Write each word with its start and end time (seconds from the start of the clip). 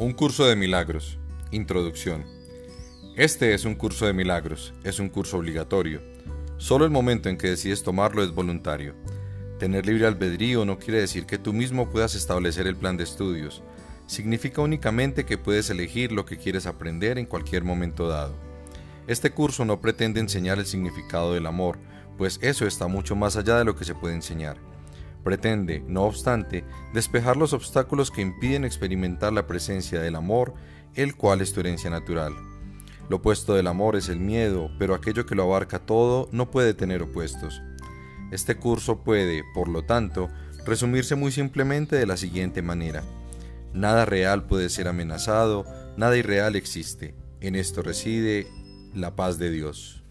Un 0.00 0.12
curso 0.12 0.44
de 0.44 0.56
milagros. 0.56 1.18
Introducción. 1.52 2.24
Este 3.14 3.54
es 3.54 3.64
un 3.64 3.76
curso 3.76 4.06
de 4.06 4.12
milagros, 4.12 4.74
es 4.82 4.98
un 4.98 5.08
curso 5.08 5.38
obligatorio. 5.38 6.02
Solo 6.56 6.84
el 6.84 6.90
momento 6.90 7.28
en 7.28 7.38
que 7.38 7.50
decides 7.50 7.84
tomarlo 7.84 8.24
es 8.24 8.34
voluntario. 8.34 8.96
Tener 9.60 9.86
libre 9.86 10.08
albedrío 10.08 10.64
no 10.64 10.80
quiere 10.80 11.00
decir 11.00 11.26
que 11.26 11.38
tú 11.38 11.52
mismo 11.52 11.90
puedas 11.90 12.16
establecer 12.16 12.66
el 12.66 12.74
plan 12.74 12.96
de 12.96 13.04
estudios. 13.04 13.62
Significa 14.08 14.62
únicamente 14.62 15.24
que 15.24 15.38
puedes 15.38 15.70
elegir 15.70 16.10
lo 16.10 16.26
que 16.26 16.38
quieres 16.38 16.66
aprender 16.66 17.16
en 17.16 17.26
cualquier 17.26 17.62
momento 17.62 18.08
dado. 18.08 18.34
Este 19.06 19.30
curso 19.30 19.64
no 19.64 19.80
pretende 19.80 20.18
enseñar 20.18 20.58
el 20.58 20.66
significado 20.66 21.34
del 21.34 21.46
amor, 21.46 21.78
pues 22.18 22.40
eso 22.42 22.66
está 22.66 22.88
mucho 22.88 23.14
más 23.14 23.36
allá 23.36 23.58
de 23.58 23.64
lo 23.64 23.76
que 23.76 23.84
se 23.84 23.94
puede 23.94 24.16
enseñar. 24.16 24.56
Pretende, 25.24 25.82
no 25.88 26.02
obstante, 26.02 26.64
despejar 26.92 27.36
los 27.36 27.54
obstáculos 27.54 28.10
que 28.10 28.20
impiden 28.20 28.64
experimentar 28.64 29.32
la 29.32 29.46
presencia 29.46 30.00
del 30.00 30.16
amor, 30.16 30.54
el 30.94 31.16
cual 31.16 31.40
es 31.40 31.52
tu 31.52 31.60
herencia 31.60 31.88
natural. 31.88 32.34
Lo 33.08 33.16
opuesto 33.16 33.54
del 33.54 33.66
amor 33.66 33.96
es 33.96 34.08
el 34.08 34.20
miedo, 34.20 34.70
pero 34.78 34.94
aquello 34.94 35.26
que 35.26 35.34
lo 35.34 35.44
abarca 35.44 35.78
todo 35.78 36.28
no 36.30 36.50
puede 36.50 36.74
tener 36.74 37.02
opuestos. 37.02 37.62
Este 38.30 38.56
curso 38.56 39.02
puede, 39.02 39.42
por 39.54 39.68
lo 39.68 39.82
tanto, 39.84 40.28
resumirse 40.66 41.14
muy 41.14 41.32
simplemente 41.32 41.96
de 41.96 42.06
la 42.06 42.16
siguiente 42.16 42.62
manera. 42.62 43.02
Nada 43.72 44.04
real 44.04 44.44
puede 44.44 44.68
ser 44.68 44.88
amenazado, 44.88 45.64
nada 45.96 46.16
irreal 46.16 46.54
existe. 46.54 47.14
En 47.40 47.56
esto 47.56 47.82
reside 47.82 48.46
la 48.94 49.16
paz 49.16 49.38
de 49.38 49.50
Dios. 49.50 50.03